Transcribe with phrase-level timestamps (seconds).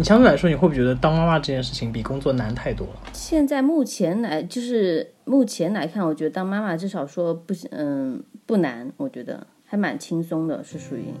[0.00, 3.10] 你相对来说，你会不会觉得当妈妈这件事情比工作难太多了？
[3.12, 11.12] 现在目前来就是目前来看，我觉得当妈妈至少说不嗯不难，我觉得还蛮轻松的，是属于。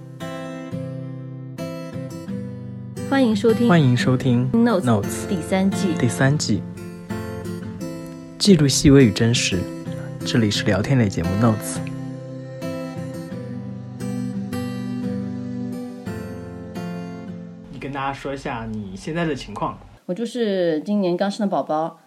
[3.10, 5.88] 欢迎收听，欢迎收听 Notes Notes 第三季。
[5.98, 6.62] 第三季，
[8.38, 9.58] 记录细微与真实。
[10.24, 11.89] 这里是聊天类节目 Notes。
[18.10, 19.78] 家说一下你现在的情况。
[20.06, 22.00] 我就是今年刚生的宝宝，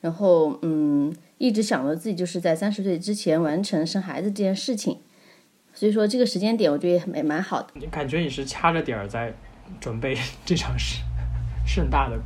[0.00, 4.98] 然后嗯，一直想着自己就是在三十岁之前完成生孩子这件事情，
[5.72, 7.68] 所以说这个时间点我觉得也蛮好的。
[7.74, 9.32] 你感觉你是掐着点儿在
[9.80, 11.02] 准备这场事
[11.64, 12.18] 盛大的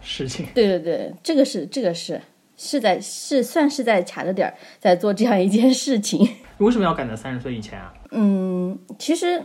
[0.00, 0.46] 事情？
[0.54, 2.20] 对对对，这个是这个是
[2.56, 6.26] 是在是算是在卡着点儿在做这样一件事情。
[6.58, 7.92] 为什么要赶在三十岁以前啊？
[8.12, 9.42] 嗯，其实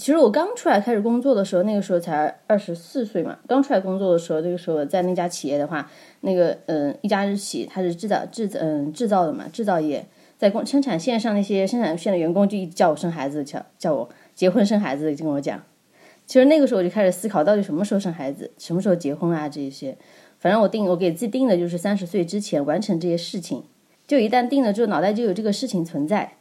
[0.00, 3.38] 其实我刚出来开始工作的时候，那个时候才二十四岁嘛。
[3.46, 5.90] 刚出来工作的时候，那个时候在那家企业的话，
[6.22, 10.06] 那个嗯，一家日企，它是制造制嗯制造的嘛，制造业，
[10.38, 15.62] 在工生产线上那些生产线的员工就一直叫我生孩子，叫叫我结婚生孩子，就跟我讲。
[16.26, 19.94] 其实那个时候我就开始思考，到底什么时候生孩子，什么时候结婚啊这些。
[20.38, 23.64] 反正我定我给自己定的就是三十岁之前完成这些事情。
[24.06, 26.32] 就一旦定了之后，脑袋就有这个事情存在。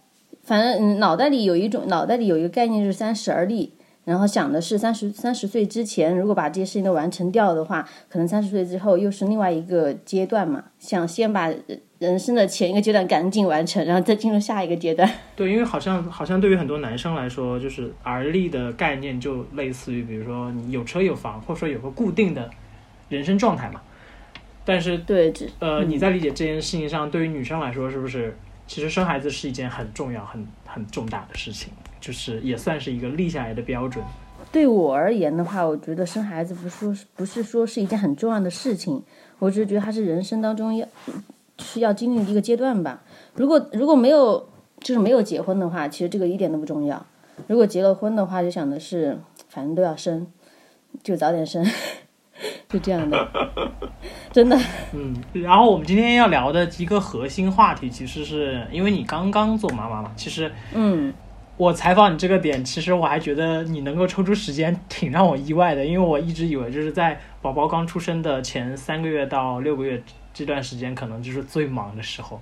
[0.44, 3.74] 反正嗯，脑袋里有一种脑袋里有一个概念，就是三十而立。
[4.06, 10.64] 然后想的是三十三十岁之前，如果把这些事情都完成掉的话，可能三十岁之后又是另外一个阶段嘛。
[10.80, 11.54] 想先把
[12.00, 15.08] 人生的前一个阶段赶紧完成，然后再进入下一个阶段。
[15.36, 22.50] 对，因为好像好像对于很多男生来说，就是而立的概念就类似于，比如说你有车有房，或者说有个固定的
[23.10, 23.80] 人生状态嘛。
[24.66, 28.36] 但是对，这呃，你在理解这件事情上，对于女生来说，是不是
[28.70, 34.06] 其实生孩子是一件很重要、很很重大的事情，就是也算是一个立下来的标准。
[34.52, 39.04] 对我而言的话，我觉得生孩子不是说不是说是一件很重要的事情，
[39.40, 40.88] 我只是觉得它是人生当中要
[41.58, 43.02] 是要经历一个阶段吧。
[43.34, 44.48] 如果如果没有
[44.80, 47.04] 就是没有结婚的话，其实这个一点都不重要。
[47.48, 50.28] 如果结了婚的话，就想的是反正都要生，
[51.02, 51.66] 就早点生，
[52.70, 53.18] 就这样的，
[54.32, 54.60] 真的。
[54.94, 61.14] 嗯，然后我们今天要聊的一个核心话题，其实是因为你刚刚做妈妈嘛，其实嗯，
[61.58, 70.02] 我采访你这个点，其实我还觉得你能够抽出时间，挺让我意外的，因为我一直以为就是在宝宝刚出生的前三个月到六个月
[70.34, 72.40] 这段时间，可能就是最忙的时候。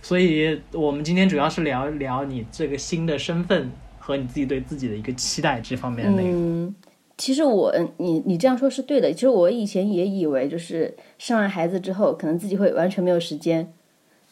[0.00, 6.66] 所以我们今天主要是聊聊你这个新的身份和你自己对自己的一个期待这方面的内容。
[6.66, 6.74] 嗯，
[7.18, 9.12] 其实我你你这样说是对的。
[9.12, 13.72] 其实我以前也以为，就是生完孩子之后，可能自己会完全没有时间，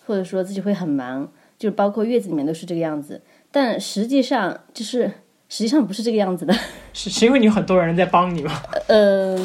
[0.07, 3.21] 或者说自己会很忙，就包括月子里面都是这个样子。
[3.51, 5.13] 但实际上就是
[5.49, 6.55] 实际上不是这个样子的。
[6.93, 8.53] 是是因为你有很多人在帮你吗？
[8.89, 9.39] 呃，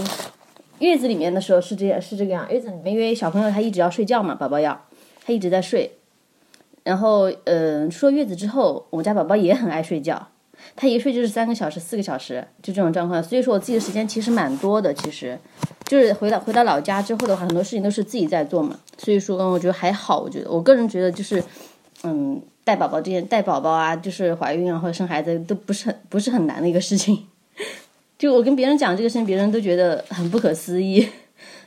[0.79, 2.47] 月子里面的时候是这样是这个样。
[2.51, 4.85] 月子里面因为小朋友他一直要睡觉嘛，宝宝要
[5.25, 5.91] 他一直在睡。
[6.83, 10.27] 然后，呃，出了月子之后，我家宝宝也很爱睡觉，
[10.75, 13.21] 他一睡就是三个小时、四个小时，就这种状况。
[13.21, 15.37] 所以说我自己的时间其实蛮多的，其实
[15.85, 18.79] 就是回到回到老家之后的话，很多事情都是自己在做嘛。
[18.97, 20.19] 所以说，我觉得还好。
[20.19, 21.43] 我觉得我个人觉得就是，
[22.03, 27.25] 嗯，带宝宝这件带宝宝啊，就是怀孕啊或者生孩子都不是很不是很难的一个事情。
[28.17, 31.07] 就我跟别人讲这个事情，别人都觉得很不可思议。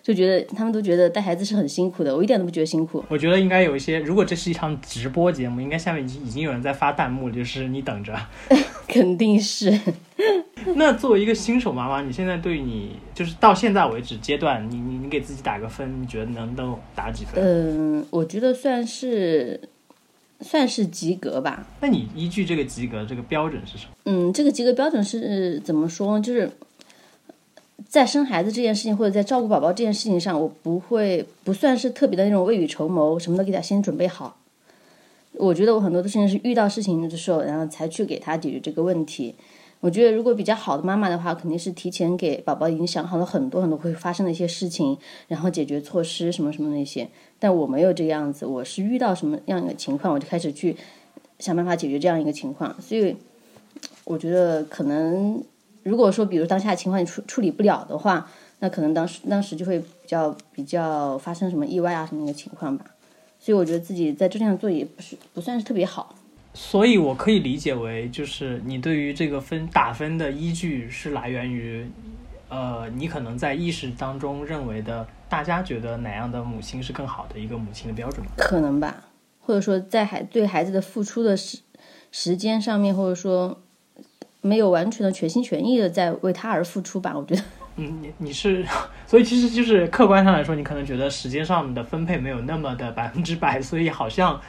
[0.09, 3.05] 就觉得他们都觉得带孩子是很辛苦的，我一点都不觉得辛苦。
[3.11, 8.19] 我觉得应该有一些，如果这是一场直播节目，应该下面已经已经有人在发弹幕，就是你等着。
[8.89, 9.79] 肯定是。
[10.77, 17.45] 那作为一个新手妈妈，你现在对你就是到现在为止阶段，你你你给自己打个分，你觉得能能打几分？
[17.45, 19.61] 嗯，我觉得算是
[20.41, 21.67] 算是及格吧。
[21.83, 23.91] 那你依据这个及格这个标准是什么？
[24.07, 26.19] 嗯，这个及格标准是怎么说？
[26.19, 26.51] 就是。
[27.89, 34.37] 在生孩子这件事情，或者在照顾宝宝这件事情上，我不会不算是特别的那种未雨绸缪，什么都给他先准备好。
[35.33, 39.35] 我觉得我很多的事情是遇到事情的时候，然后才去给他解决这个问题。
[39.81, 47.09] 我觉得如果比较好的妈妈的话，肯定是提前给宝宝已经想好了很多很多会发生的一些事情，然后解决措施什么什么那些。
[47.39, 50.77] 但我没有这个样子，我是遇到什么样的情况，我就开始去
[51.39, 52.77] 想办法解决这样一个情况。
[52.83, 53.17] 所以
[54.05, 55.43] 我觉得可能。
[55.89, 62.85] 如果说，比如当下情况你处处理不了的话，那可能当时当时就会比较比较发生什么意外啊什么的情况吧。
[63.39, 66.15] 所以我觉得自己在这样做也不是不算是特别好。
[66.53, 71.91] 所以我可以理解为，就是你对于这个分打分的依据是来源于，
[72.51, 78.27] 呃，你可能在意识当中认为的，大家觉得哪样的母亲是更好的一个母亲的标准？
[78.37, 79.05] 可能吧，
[79.41, 81.61] 或者说在孩对孩子的付出的时
[82.11, 83.63] 时间上面，或者说。
[84.41, 87.13] 没有完全的全心全意的在为他而付出吧？
[87.17, 87.43] 我觉得，
[87.77, 88.65] 嗯，你你是，
[89.07, 94.41] 所以其实就是客观上来说，你可能觉得时间上的分配没有那么的百分之百，所以好像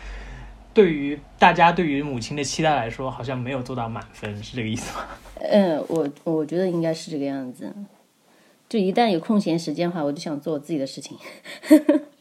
[0.74, 5.06] 对于大家对于母亲的期待来说，好像没有做到满分，是这个意思吗？
[5.41, 7.74] 嗯， 我我觉得应该是这个样子。
[8.68, 11.18] 就一旦有空闲时间的话，我就想做我自己的事情。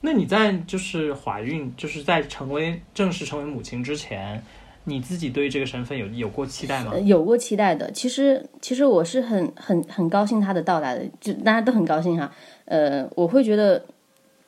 [0.00, 4.42] 那你在就是怀孕，就是在成为正式成为母亲之前，
[4.84, 6.96] 你自己对这个身份有有过期待吗？
[7.00, 7.90] 有过期待的。
[7.92, 12.32] 其实其实我是很很很高兴他的到来的，就大家都很高兴哈。
[12.64, 13.84] 呃，我会觉得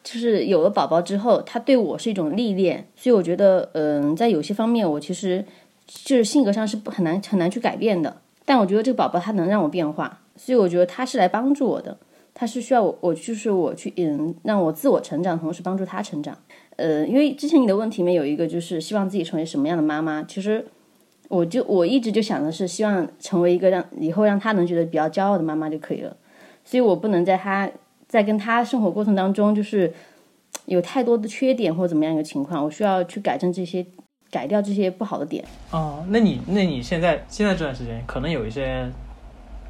[0.02, 5.44] 就是有了宝宝之后，他对我是一种历练，所以我觉得嗯，在有些方面我其实
[5.86, 8.20] 就是性格上是不很难很难去改变的。
[8.44, 10.20] 但我觉得这个宝宝他能让我变化。
[10.36, 11.98] 所以我觉得他是来帮助我的，
[12.40, 16.34] 他是需要我，我就是我去嗯，让我自我成长，同时帮助他成长。
[16.76, 20.64] 呃，因为之前你的问题里面有一个就是希望自己成为什么样的妈妈，其实
[21.28, 26.16] 我就我一直就想的是希望成为一个让以后让他能觉得比较骄傲的妈妈就可以了。
[26.64, 27.70] 所以我不能在他
[28.08, 29.92] 在跟他生活过程当中就是
[30.64, 33.84] 有太多的缺点或怎么样一个情况，我需要去改正这些，
[34.30, 35.44] 改掉这些不好的点。
[35.72, 38.90] 哦，那你那你现在现在这段时间可能有一些。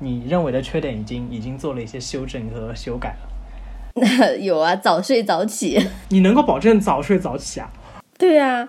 [0.01, 4.37] 你认为的缺点已经已经做了一些修正和修改了。
[4.41, 5.79] 有啊，早睡早起。
[6.09, 7.71] 你能够保证早睡早起啊？
[8.19, 8.69] 对呀，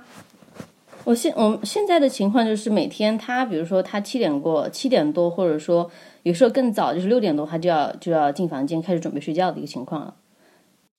[1.06, 5.90] 我现我现在的情况就是每天他，比如说他七点过七点多，或者说
[6.24, 10.16] 有时候更早，就是六点多，他就要就要进房间开始准备睡觉的一个情况了。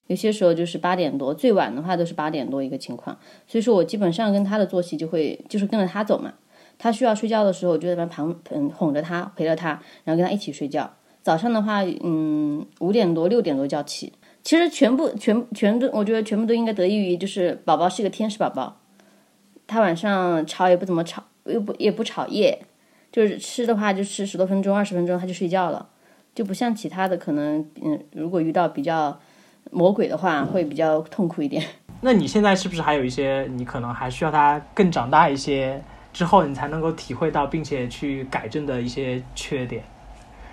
[0.06, 3.18] 有些时候就是八点多，最晚的话都是八点多一个情况。
[3.46, 6.32] 所以说我基本上跟他的作息就会就是跟着他走嘛。
[6.82, 9.68] 他需要睡觉的时候，我就在旁嗯哄着他，陪着他，
[10.02, 10.90] 然后跟他一起睡觉。
[11.22, 14.12] 早上的话，嗯，五点多六点多就要起。
[14.42, 18.80] 其实全部全全都，我觉得全部都应该得益于就是宝宝是一个天使宝宝，
[19.68, 22.60] 他晚上吵也不怎么吵，又不也不吵夜，
[23.12, 25.88] 就是吃的话就吃十多分钟二十分钟他就睡觉了，
[26.34, 29.16] 就不像其他的可能嗯，如果遇到比较
[29.70, 31.62] 魔鬼的话会比较痛苦一点。
[32.02, 35.80] 那你现在是不是还有一些你可能还需要他更长大一些？
[36.12, 39.82] 之后你才能够体会到，并且去改正的一些缺点，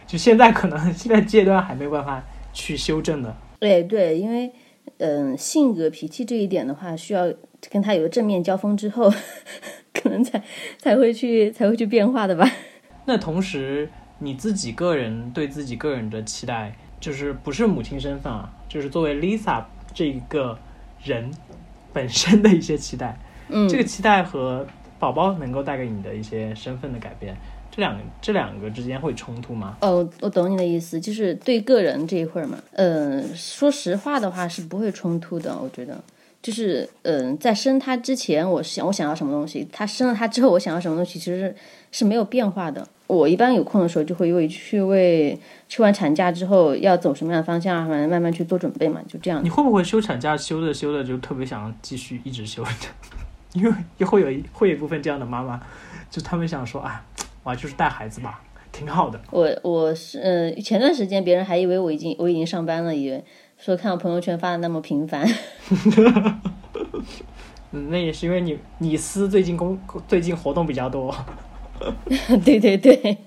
[0.08, 2.24] 就现在可能现在阶段还没有办法
[2.54, 3.36] 去修正的。
[3.60, 4.50] 对对，因为
[5.00, 7.32] 嗯，性格脾气这一点的话，需要
[7.70, 9.12] 跟他有个正面交锋之后，
[9.94, 10.42] 可能才
[10.78, 12.50] 才会去才会去变化的吧。
[13.06, 13.90] 那同时，
[14.20, 20.58] 你自己个人对自己个人的期待，就是不是母亲身份啊，就是作为 Lisa 这一个
[21.04, 21.30] 人
[21.92, 23.20] 本身的一些期待。
[23.50, 24.66] 嗯，这个期待和。
[25.00, 27.36] 宝宝能够带给你的一些身份的改变，
[27.72, 29.78] 这两这两个之间会冲突吗？
[29.81, 32.57] 哦，我懂你的意思，就是对个人这一块嘛。
[32.74, 35.98] 嗯，说实话的话是不会冲突的，我觉得。
[36.42, 41.54] 就是嗯，在生他之前，我想我想要什么东西，他生了他之后，我想要什么东西，其实
[41.92, 42.88] 是没有变化的。
[43.07, 45.38] 我一般有空的时候，就会为去为
[45.68, 49.44] 休完产假之后要走什么样的方向，反正慢慢去做准备嘛，就这样。
[49.44, 52.88] 你会不会休产假休着休着就特别想继续一直休着？
[53.54, 55.60] 因为也会有一会有一部分这样的妈妈，
[56.10, 57.04] 就他们想说啊，
[57.44, 58.42] 我就是带孩子吧，
[58.72, 59.19] 挺好的。
[59.31, 63.24] 我我是呃前段时间别人还以为我已经我已经上班了，以为
[63.57, 65.28] 说看我朋友圈发的那么频繁。
[67.72, 71.16] 嗯，那也是因为你你司最近工最近活动比较多。
[72.44, 73.18] 对 对对。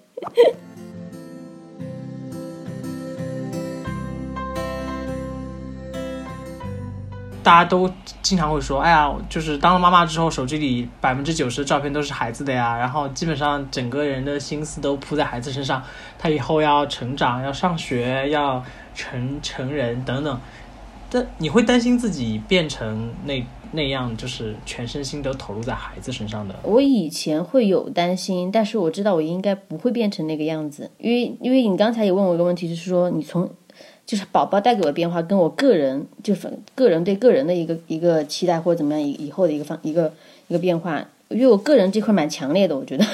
[7.43, 7.91] 大家都
[8.23, 15.83] 经常会说：“哎呀，就是当了妈妈之后，手机里百分之九十的照片都是孩子的呀，然后基本上整个人的心思都扑在孩子身上。
[16.19, 18.63] 他以后要成长，要上学，要
[18.95, 20.41] 成成人等等。
[21.11, 26.55] 但你会担心自己变成那那样，就是全身心都投入在孩子身上的？
[26.63, 33.51] 我以前会有担心，但是我知道我应该不会变成那个样子，因为因为你刚才也问我一个问题，就是说你从。
[34.05, 40.13] 就是宝宝带给我的变化，跟我个人就是个人对个人的一个一个期待或者怎么样以以后的一个方一个
[40.49, 43.07] 一个变化，因为我个人这块蛮强烈的，我觉得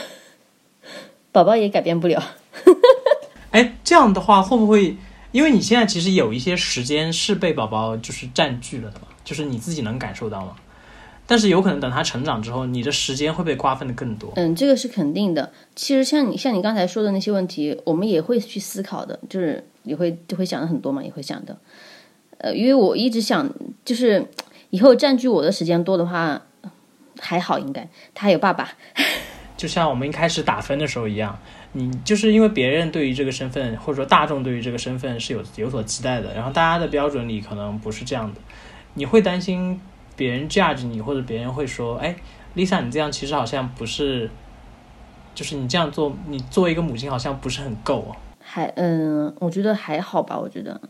[1.31, 2.23] 宝宝也改变不了。
[3.53, 4.97] 哎，这样的话会不会？
[5.31, 10.57] 因为你现在其实有一些时间是被宝宝就是占据了的嘛，就是你自己能感受到吗？
[11.31, 14.33] 但是有可能等他成长之后，你的时间会被瓜分的更多。
[14.37, 15.53] 嗯，这个是肯定的。
[15.77, 21.55] 其实像你像你刚才说的那些问题，我们也会去思考的，就是也会就会想的很多嘛，也会想的。
[22.39, 23.47] 呃，因为我一直想，
[23.85, 24.25] 就是
[24.71, 26.41] 以后占据我的时间多的话，
[27.21, 28.71] 还好应该他还有爸爸。
[29.59, 31.39] 就像我们一开始打分的时候一样，
[31.73, 38.41] 你就是因为别人对于这个身份，或者说大众对于这个身份是有有所期待的，然后大家的标准里可能不是这样的，
[38.95, 39.79] 你会担心。
[40.19, 42.17] 别人 judge 你，或者别人会说：“哎
[42.57, 44.29] ，Lisa，你这样其实好像不是，
[45.33, 50.37] 就是你这样做，你作为一个母亲好像不是很够哦。”还嗯，我觉得还好吧。
[50.37, 50.81] 我觉得，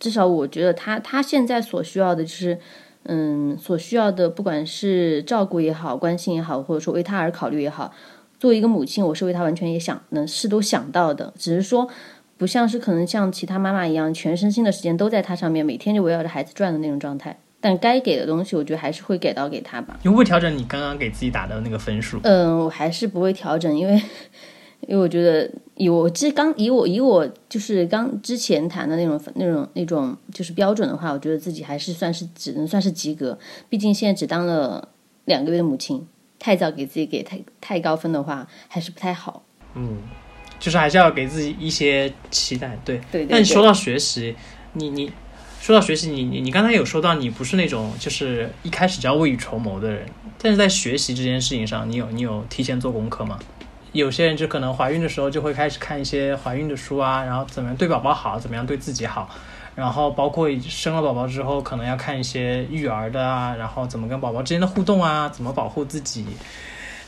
[0.00, 2.58] 至少我觉得他他现在所需要的就是，
[3.04, 7.92] 嗯，所需要的不管是照顾也好，关心也好，或者说为他而考虑也好，
[8.40, 11.88] 作为一个母亲，我是为他完全也想能是都想到的，只是说
[12.36, 17.38] 不像是可能像其他妈妈一样，全身心的时间都在他上面，每天就围绕着孩子转的那种状态。
[17.64, 19.98] 但该给的东西，我觉得还是会给到给他吧。
[20.02, 22.20] 你会不会调整你刚刚给自己打的那个分数？
[22.22, 23.94] 嗯，我还是不会调整，因为
[24.86, 33.38] 因为我觉得以我这刚以我以我就是刚之前谈的那种那种那种就是标准的话，我觉得自己还是算是只能算是及格。
[33.70, 34.86] 毕竟现在只当了
[35.24, 36.06] 两个月的母亲，
[36.38, 39.42] 太早给自己给太太高分的话，还是不太好。
[39.74, 40.02] 嗯，
[40.58, 42.78] 就是还是要给自己一些期待。
[42.84, 44.36] 对，对对对但你说到学习，
[44.74, 45.10] 你你
[45.64, 50.04] 说到学习，你你你刚才有说到你不是那种就是一开始就要未雨绸缪的人，
[50.38, 53.38] 但是在学习这件事情上，你有你有提前做功课吗？
[53.92, 59.30] 有些人就可能怀孕的时候就会开始看一些怀孕的书啊，然后怎么样对宝宝好，怎么样对自己好，
[59.74, 66.26] 然后包括生了宝宝之后，可能要看一些育儿的啊，然后怎么跟宝宝之间的互动啊，怎么保护自己，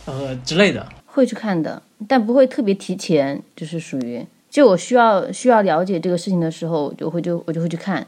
[0.06, 0.86] 呃之类的。
[1.04, 8.06] 会去看的，但不会特别提前，就是属于就我需要需要了解这个事情的时候，就会就我就会去看，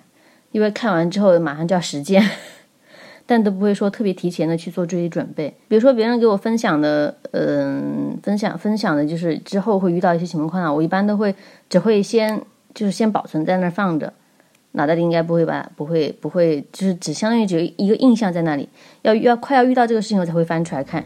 [0.52, 2.22] 因为看完之后马上就要实践，
[3.26, 5.54] 但都不会说特别提前的去做这些准备。
[5.68, 11.34] 比如说别人给我分享的，嗯、分享分享的就是之后会遇到一些情况啊，我一般都会
[11.68, 12.40] 只会先
[12.74, 14.12] 就是先保存在那儿放着。
[14.72, 15.68] 脑袋里应该不会吧？
[15.76, 18.68] 不会，不会，就是只相当于只有一个印象在那里。
[19.02, 21.02] 要要快要遇到这个事情，我才会翻出来看。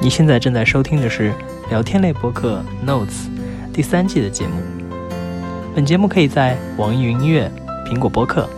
[0.00, 1.32] 你现在正在收听的是
[1.70, 3.26] 聊天类播客《Notes》
[3.72, 4.60] 第三季的节目。
[5.74, 7.50] 本节目可以在网易云音乐、
[7.86, 8.48] 苹果播客、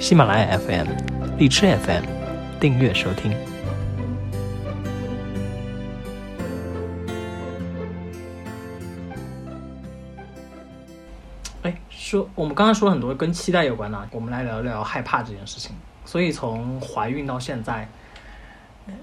[0.00, 0.86] 喜马拉雅 FM、
[1.38, 2.04] 荔枝 FM
[2.58, 3.32] 订阅收听。
[11.62, 15.76] 哎，说我们刚刚说了很多跟期待有关的，我们来聊聊害怕这件事情。
[16.04, 17.88] 所以从怀孕到现在，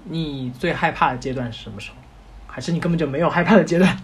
[0.04, 1.96] 你最害怕的阶段是什么时候？
[2.56, 3.94] 还是你根本就没有害怕的阶段？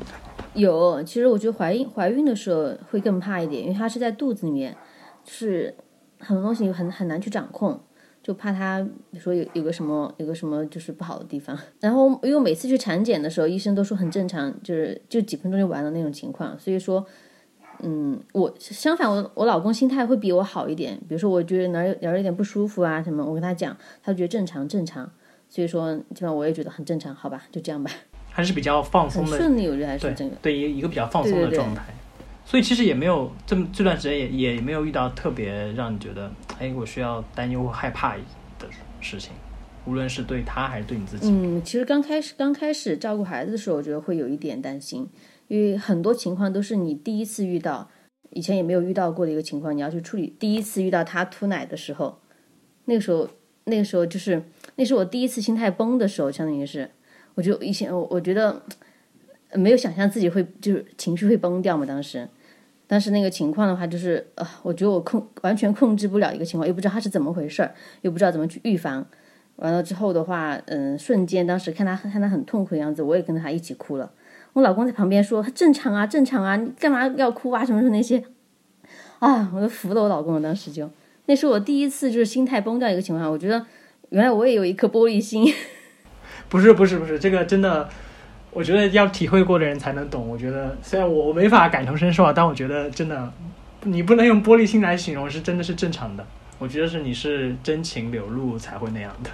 [0.52, 4.76] 有，其实我觉得怀孕怀孕的时候会更怕一点，因为它是在肚子里面，
[5.24, 5.74] 是
[6.18, 7.80] 很多东西很很难去掌控，
[8.22, 8.86] 就怕它，
[9.18, 11.58] 说有有个什么有个什么就是不好的地方。
[11.80, 17.06] 然后因为每次去产检的时候，医生都说很正常，就是就几分钟就完了那种情况，所以说。
[17.84, 20.96] 嗯，我相反，我我老公心态会比我好一点。
[21.08, 25.10] 比如说，我觉得哪有哪有点不舒服啊什么，我跟他讲，他觉得正常正常。
[25.48, 27.90] 所以说，基本上我也觉得很正常，好吧，就这样吧。
[28.32, 30.36] 还是比较放松的，很顺利，我觉得还是对这个。
[30.42, 31.84] 对一一个比较放松对对对的状态。
[32.44, 38.16] 所以其实也没有这么这段时间也也没有遇到特别让你觉得哎我需要担忧或害怕
[38.58, 38.66] 的
[39.00, 39.32] 事情，
[39.86, 41.28] 无论是对他还是对你自己。
[41.30, 45.08] 嗯，其实刚开始刚开始照顾孩子的时候，我觉得会有一点担心，
[45.48, 47.88] 因为很多情况都是你第一次遇到，
[48.30, 50.34] 以前也没有遇到过的一个情况，你要去处理。
[50.38, 52.18] 第一次遇到他吐奶的时候，
[52.86, 53.28] 那个时候
[53.64, 54.42] 那个时候就是
[54.74, 56.90] 那是我第一次心态崩的时候，相当于是，
[57.34, 58.62] 我就以前我我觉得
[59.54, 62.28] 没有想象自己会就是情绪会崩掉嘛，当时。
[62.88, 69.06] 当时那个情况的话，就是呃，我觉得我控完全控制不了一个情况，又不知道他是怎么回事儿，又不知道怎么去预防。
[69.56, 74.12] 完了之后的话，嗯，瞬间当时看他看他很痛苦的样子，我也跟着他一起哭了。
[74.52, 77.64] 我老公在旁边说：“正常啊，正常啊，你干嘛要哭啊？
[77.64, 78.22] 什么什么那些。”
[79.20, 80.42] 啊，我都服了我老公了。
[80.42, 80.90] 当时就，
[81.26, 83.30] 那是我第一次就是心态崩掉一个情况。
[83.30, 83.64] 我觉得
[84.10, 85.50] 原来我也有一颗玻璃心。
[86.52, 87.88] 不是不是不是，这个真的，
[88.50, 90.28] 我觉得要体会过的人才能懂。
[90.28, 93.32] 我觉得虽然我我没法感同身受啊，但我觉得真的，
[93.84, 96.22] 你不能用玻璃心来形容，是真的是正常的。
[96.58, 99.30] 我觉得是你是真情流露才会那样的，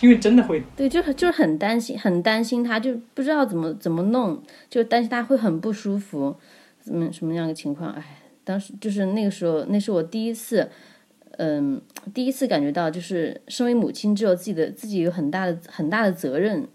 [0.00, 6.36] 因为真的会对，就就是很担心，很担心他，就不知道怎么怎么弄，就担心他会很不舒服，
[6.80, 7.90] 怎么什么样的情况？
[7.90, 8.02] 哎，
[8.44, 10.70] 当时就是那个时候，那是我第一次，
[11.38, 11.80] 嗯，
[12.12, 16.68] 第一次感觉到，就是身为母亲，只有自己的自己有很大的很大的责任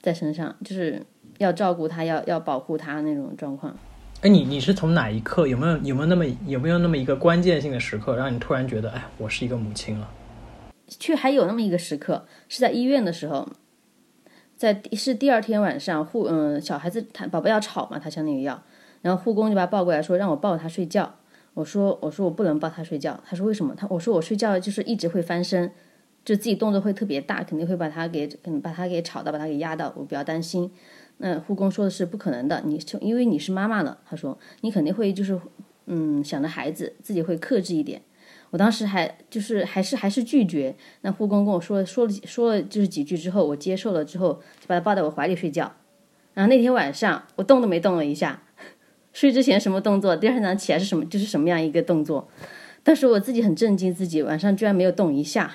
[0.00, 1.04] 在身上，就是
[1.38, 3.76] 要照顾他，要要保护他那种状况。
[4.22, 10.08] 哎，你你是从哪一刻有没有有没有那么有没有那么一个关键性的时刻，让你突然觉得，哎，我是一个母亲了？
[10.86, 13.48] 却还有那么一个时刻，是在医院的时候，
[14.56, 18.62] 在是第二天晚上护嗯小孩子他宝宝要吵嘛，他相当于要，
[19.00, 21.16] 然后护工就把他抱过来说让我抱他睡觉，
[21.54, 23.74] 我说我说我不能抱他睡觉，他说为什么？
[23.74, 25.70] 他我说我睡觉就是一直会翻身，
[26.24, 30.70] 就自己动作会特别大，肯定会把他给嗯把他给吵到，把他给压到，我比较担心。
[31.18, 35.38] 那护工说的是不可能的，你因为你是妈妈了，他说你肯定会就是
[35.86, 38.00] 嗯想着孩子，自己会克制一点。
[38.50, 40.74] 我当时还就是还是还是拒绝。
[41.02, 45.72] 那护工跟我说说了说了就是几句之后，我接受了之后，就把他抱在我怀里睡觉。
[46.34, 48.42] 然后那天晚上我动都没动了一下，
[49.12, 52.28] 睡之前什么动作，第二天早上起来是什么就是什么样一个动作。
[52.82, 55.52] 但是我自己很震惊，自己晚上居然没有动一下，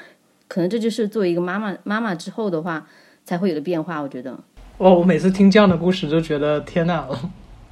[0.47, 2.87] 可能这就是作为一个妈妈妈妈之后的话
[3.25, 3.99] 才会有的变化。
[3.99, 4.31] 我觉得，
[4.77, 7.05] 哦，我每次听这样的故事就觉得天哪，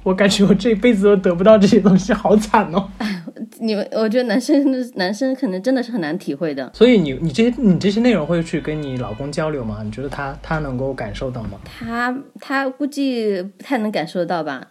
[0.02, 2.88] 我感觉我这辈子都得不到这些东西，好惨哦。
[3.58, 6.70] 你们，我觉得男生男生可能真的是很难体会的。
[6.74, 9.80] 所以你你这些你这些内容会去跟你老公交流吗？
[9.82, 11.58] 你觉得他他能够感受到吗？
[11.64, 14.68] 他他估计不太能感受得到吧。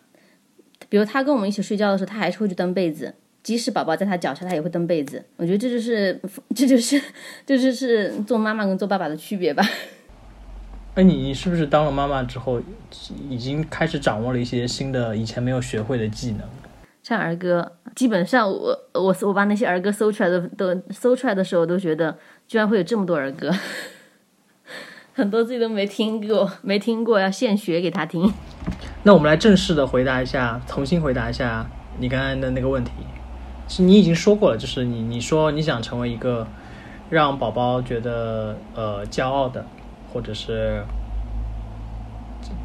[0.90, 3.14] 比如他跟我们一起睡觉的时候，他还是会去蹬被子。
[3.44, 5.24] 即使宝宝在他脚下，他也会蹬被子。
[5.38, 6.20] 我觉得这就是
[6.56, 7.00] 这就是
[7.46, 9.64] 这就是做妈妈跟做爸爸的区别吧。
[10.96, 12.60] 哎，你你是不是当了妈妈之后，
[13.30, 16.42] 已经开始掌握了一些新的以前没有学会的技能？
[17.04, 23.52] 唱儿歌，基本上我我我把那些儿歌搜出来的都搜出来的时候，我都觉得居然会有这么多儿歌，
[25.18, 28.34] 很多自己都没听过，没听过要现学给他听。
[29.04, 31.66] 那我们来正式的回答一下，重新回答一下
[32.00, 32.92] 你刚才的那个问题。
[33.70, 36.46] 是你已经说过了，就是你你说你想成为一个
[37.10, 39.66] 让宝宝觉得呃骄傲的，
[40.12, 40.84] 或者是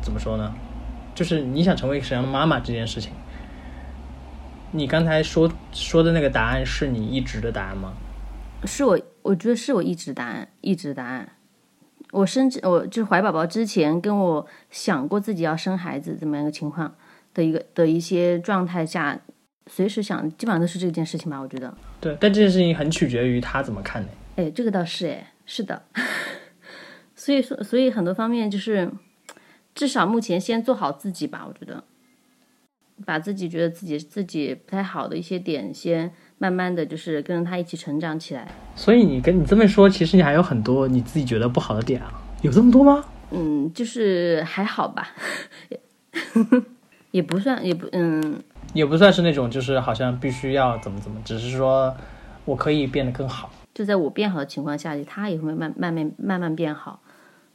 [0.02, 0.52] 怎么说呢？
[1.14, 3.12] 就是你想成为一个什么妈妈这件事情。
[4.72, 7.92] 你刚才说说的那个答案是你一直的答案吗？
[8.64, 11.28] 是我，我觉得是我一直答案，一直答案。
[12.12, 16.94] 我生我就是怀宝宝之前，跟我想过自己要生孩子怎么样一个情况
[17.32, 19.20] 的一个的一些状态下。
[19.66, 21.72] 随时想，基本上都是这件事情吧，我觉得。
[22.00, 24.08] 对，但这件事情很取决于他怎么看的。
[24.34, 25.80] 哎，这个倒是哎，是的。
[27.14, 28.90] 所以说，所以很多方面就是，
[29.72, 31.84] 至少目前先做好自己吧，我觉得，
[33.06, 38.48] 把自己觉得自己自己不太好的一些点，先慢慢的就是跟着他一起成长起来。
[38.74, 42.10] 所以你跟你这么说，其实你还有很多你自己觉得不好的点啊？
[42.40, 43.04] 有这么多吗？
[43.30, 45.10] 嗯，就是还好吧，
[47.10, 48.42] 也 不算，也不嗯。
[48.72, 51.94] 也不算是那种，就是好像必须要怎么怎么，只是说
[52.44, 53.50] 我可以变得更好。
[53.74, 57.00] 就在我变好的情况下，他也会慢慢慢慢慢变好。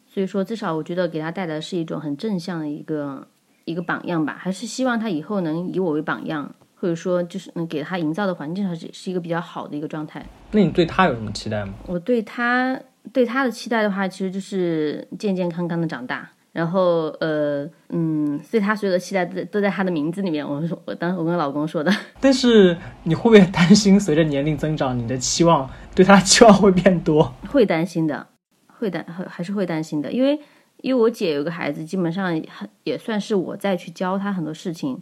[0.05, 3.27] 所以说，至少我觉得给他带来的是一种很正向的一个
[3.63, 4.35] 一个榜样吧。
[4.37, 6.53] 还是希望他以后能以我为榜样，
[6.85, 10.23] 或者说就是能给他营造的环境上是是一个比较好的一个状态。
[10.51, 11.73] 那你对他有什么期待吗？
[11.87, 12.79] 我对他
[13.11, 16.29] 对他的期待的话，其实就是健健康康的长大。
[16.51, 20.47] 然后，呃，嗯，所以他所有的期待都都在他的名字里面。
[20.47, 21.91] 我说，我当时我跟老公说的。
[22.21, 27.33] 但是你会不会担心，随着年龄增长，你的期望对他期望会变多？
[27.49, 28.27] 会担心的，
[28.67, 30.39] 会担还还是会担心的，因为
[30.81, 32.39] 因为我姐有个孩子，基本上
[32.83, 35.01] 也算是我在去教他很多事情，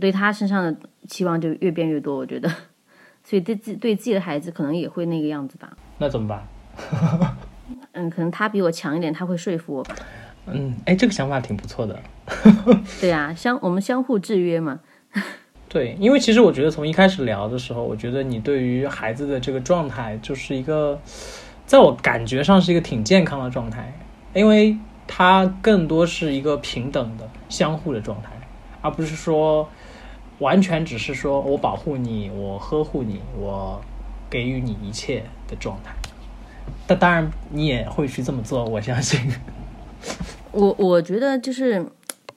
[0.00, 0.74] 我对他身上的
[1.06, 2.16] 期望就越变越多。
[2.16, 2.48] 我觉得，
[3.22, 5.76] 所以对自对自己的孩子可能也会那个样子吧。
[5.98, 6.48] 那怎么办？
[7.92, 9.86] 嗯，可能他比我强一点，他会说服我。
[10.46, 12.00] 嗯，哎，这个想法挺不错的。
[12.98, 14.80] 对呀，相我们相互制约嘛。
[15.68, 20.98] 对，因为其实我觉得从一开始聊的时候，我觉得你对于孩子的这个状态，就是一个，
[21.66, 23.92] 在我感觉上是一个挺健康的状态，
[24.32, 24.74] 因为
[25.06, 28.30] 它更多是一个平等的、相互的状态，
[28.80, 29.68] 而不是说
[30.40, 33.80] 完全只是说我保护你、我呵护你、我
[34.28, 35.92] 给予你一切的状态。
[36.86, 39.20] 但当然，你也会去这么做，我相信。
[40.50, 41.84] 我我觉得就是，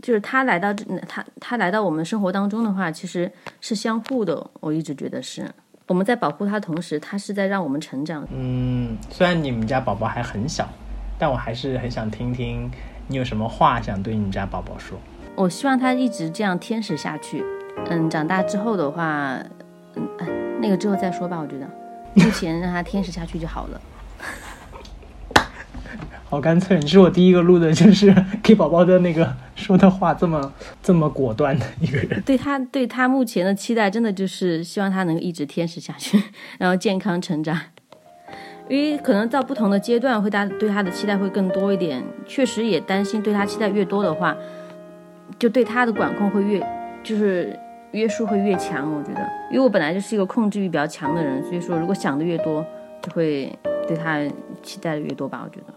[0.01, 4.49] 就是他来到这，他他来到我们生活当中的话，其实是相互的。
[4.59, 5.49] 我一直觉得是
[5.87, 8.27] 我们在保护他同时，他是在让我们成长。
[8.31, 10.67] 嗯，虽然你们家宝宝还很小，
[11.17, 12.69] 但我还是很想听听
[13.07, 14.97] 你有什么话想对你们家宝宝说。
[15.35, 17.43] 我希望他一直这样天使下去。
[17.89, 19.37] 嗯，长大之后的话，
[19.95, 20.27] 嗯，哎
[20.61, 21.37] 那个之后再说吧。
[21.39, 21.67] 我觉得
[22.15, 23.81] 目前让他天使下去就好了。
[26.29, 32.19] 好干脆，你是我第一个录的，就是给宝宝的那个说的话这么这么果断的一个人。
[32.25, 36.19] 对他，对他目前的期待，真的就是希望他能一直天使下去，
[36.57, 37.59] 然后健康成长。
[38.69, 42.01] 因为可能到不同的阶段，会他对他的期待会更多一点。
[42.25, 44.35] 确实也担心，对他期待越多的话，
[45.37, 46.65] 就对他的管控会越，
[47.03, 47.55] 就是
[47.93, 48.93] 约束会越强。
[48.93, 52.63] 我觉得，因为我本来就是一个控制欲比较强的人，所以说如果想的越多，
[53.01, 53.51] 就会
[53.87, 54.19] 对他
[54.61, 55.41] 期待的越多吧。
[55.43, 55.73] 我觉得。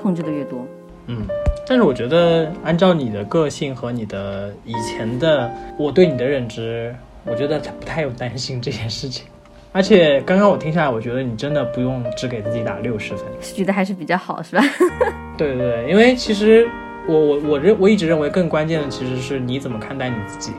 [0.00, 0.64] 控制的越多，
[1.08, 1.26] 嗯，
[1.66, 6.94] 但是我觉得按照你的个性和你的以前的我对你的认知，
[7.26, 9.26] 我觉得他不太有担心这件事情。
[9.72, 14.62] 而且刚刚我听下来，我觉得你真的不用只给自己打六十分，觉得还是比较好，是吧？
[15.36, 16.68] 对对对，因为其实
[17.08, 20.52] 我我我认我一直认为更关键的其实是你怎么看待你自己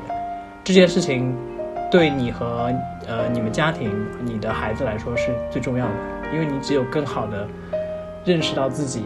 [0.70, 1.36] 这件事情，
[1.90, 2.72] 对你和
[3.08, 3.92] 呃你们家庭、
[4.24, 5.94] 你的孩子来说是最重要的，
[6.32, 7.48] 因为你只有更好的
[8.24, 9.04] 认识到自己，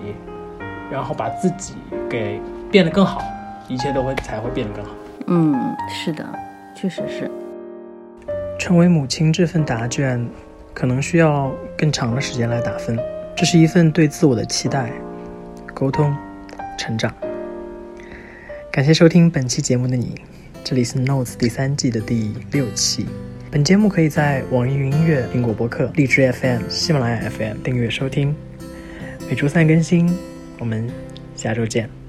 [0.92, 1.76] 然后把自己
[2.10, 2.38] 给
[2.70, 3.22] 变得更好，
[3.70, 4.92] 一切都会才会变得更好。
[5.28, 6.28] 嗯，是的，
[6.76, 7.32] 确实是。
[8.60, 10.28] 成为母亲这份答卷，
[10.74, 13.00] 可能需要更长的时间来打分。
[13.38, 14.92] 这是一份对自我的期待、
[15.74, 16.14] 沟通、
[16.78, 17.10] 成长。
[18.70, 20.14] 感谢收听本期节目的你，
[20.64, 23.06] 这里是 Notes 第三季的第六期。
[23.52, 28.34] 本节目可以在网易云音乐、苹果播客、荔枝 FM、喜马拉雅 FM 订阅收听，
[29.30, 30.10] 每周三更新。
[30.60, 30.90] 我们
[31.36, 32.03] 下周见。